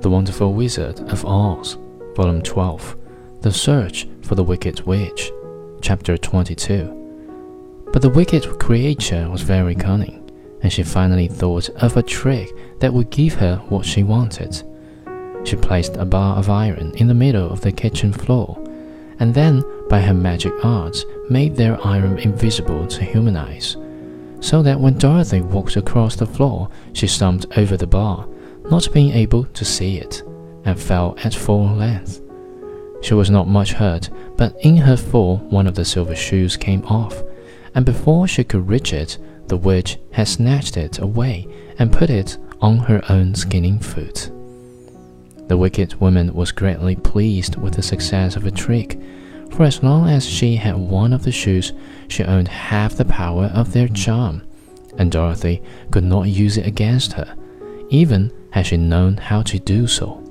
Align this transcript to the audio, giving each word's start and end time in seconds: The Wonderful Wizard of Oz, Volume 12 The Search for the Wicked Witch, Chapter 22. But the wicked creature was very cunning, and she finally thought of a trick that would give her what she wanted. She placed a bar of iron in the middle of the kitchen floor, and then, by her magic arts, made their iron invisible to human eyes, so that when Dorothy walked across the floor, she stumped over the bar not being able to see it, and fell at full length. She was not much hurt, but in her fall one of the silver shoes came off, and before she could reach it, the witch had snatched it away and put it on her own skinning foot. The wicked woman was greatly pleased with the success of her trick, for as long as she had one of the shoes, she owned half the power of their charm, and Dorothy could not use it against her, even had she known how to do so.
The 0.00 0.08
Wonderful 0.08 0.54
Wizard 0.54 0.98
of 1.10 1.24
Oz, 1.26 1.76
Volume 2.16 2.40
12 2.40 2.96
The 3.42 3.52
Search 3.52 4.08
for 4.22 4.34
the 4.34 4.42
Wicked 4.42 4.80
Witch, 4.86 5.30
Chapter 5.82 6.16
22. 6.16 7.88
But 7.92 8.00
the 8.00 8.08
wicked 8.08 8.58
creature 8.58 9.28
was 9.28 9.42
very 9.42 9.74
cunning, 9.74 10.28
and 10.62 10.72
she 10.72 10.82
finally 10.82 11.28
thought 11.28 11.68
of 11.68 11.96
a 11.98 12.02
trick 12.02 12.50
that 12.80 12.92
would 12.94 13.10
give 13.10 13.34
her 13.34 13.58
what 13.68 13.84
she 13.84 14.02
wanted. 14.02 14.62
She 15.44 15.56
placed 15.56 15.96
a 15.96 16.04
bar 16.04 16.36
of 16.36 16.50
iron 16.50 16.92
in 16.96 17.08
the 17.08 17.14
middle 17.14 17.50
of 17.50 17.60
the 17.60 17.72
kitchen 17.72 18.12
floor, 18.12 18.58
and 19.18 19.34
then, 19.34 19.62
by 19.88 20.00
her 20.00 20.14
magic 20.14 20.52
arts, 20.64 21.04
made 21.28 21.56
their 21.56 21.78
iron 21.86 22.18
invisible 22.18 22.86
to 22.86 23.04
human 23.04 23.36
eyes, 23.36 23.76
so 24.40 24.62
that 24.62 24.80
when 24.80 24.98
Dorothy 24.98 25.40
walked 25.40 25.76
across 25.76 26.16
the 26.16 26.26
floor, 26.26 26.68
she 26.92 27.06
stumped 27.06 27.46
over 27.58 27.76
the 27.76 27.86
bar 27.86 28.26
not 28.70 28.92
being 28.92 29.12
able 29.12 29.44
to 29.44 29.64
see 29.64 29.96
it, 29.98 30.22
and 30.64 30.78
fell 30.78 31.16
at 31.24 31.34
full 31.34 31.66
length. 31.68 32.20
She 33.02 33.14
was 33.14 33.30
not 33.30 33.48
much 33.48 33.72
hurt, 33.72 34.10
but 34.36 34.54
in 34.60 34.76
her 34.76 34.96
fall 34.96 35.38
one 35.38 35.66
of 35.66 35.74
the 35.74 35.84
silver 35.84 36.14
shoes 36.14 36.56
came 36.56 36.84
off, 36.84 37.22
and 37.74 37.84
before 37.84 38.28
she 38.28 38.44
could 38.44 38.68
reach 38.68 38.92
it, 38.92 39.18
the 39.48 39.56
witch 39.56 39.98
had 40.12 40.28
snatched 40.28 40.76
it 40.76 40.98
away 40.98 41.48
and 41.78 41.92
put 41.92 42.10
it 42.10 42.38
on 42.60 42.78
her 42.78 43.02
own 43.08 43.34
skinning 43.34 43.80
foot. 43.80 44.30
The 45.50 45.56
wicked 45.56 46.00
woman 46.00 46.32
was 46.32 46.52
greatly 46.52 46.94
pleased 46.94 47.56
with 47.56 47.74
the 47.74 47.82
success 47.82 48.36
of 48.36 48.44
her 48.44 48.52
trick, 48.52 48.96
for 49.50 49.64
as 49.64 49.82
long 49.82 50.08
as 50.08 50.24
she 50.24 50.54
had 50.54 50.76
one 50.76 51.12
of 51.12 51.24
the 51.24 51.32
shoes, 51.32 51.72
she 52.06 52.22
owned 52.22 52.46
half 52.46 52.94
the 52.94 53.04
power 53.04 53.46
of 53.46 53.72
their 53.72 53.88
charm, 53.88 54.42
and 54.96 55.10
Dorothy 55.10 55.60
could 55.90 56.04
not 56.04 56.28
use 56.28 56.56
it 56.56 56.68
against 56.68 57.14
her, 57.14 57.34
even 57.88 58.30
had 58.52 58.66
she 58.66 58.76
known 58.76 59.16
how 59.16 59.42
to 59.42 59.58
do 59.58 59.88
so. 59.88 60.22